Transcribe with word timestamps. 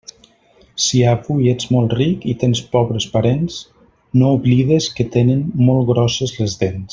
Si 0.85 1.01
avui 1.09 1.49
ets 1.51 1.67
molt 1.75 1.93
ric 1.99 2.25
i 2.33 2.33
tens 2.43 2.61
pobres 2.75 3.07
parents, 3.17 3.59
no 4.23 4.31
oblides 4.39 4.89
que 4.97 5.07
tenen 5.17 5.45
molt 5.69 5.89
grosses 5.93 6.35
les 6.41 6.59
dents. 6.65 6.87